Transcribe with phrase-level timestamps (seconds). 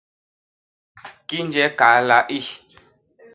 [1.27, 2.39] Kinje kahla i!?